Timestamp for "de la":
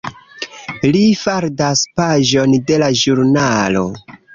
2.71-2.93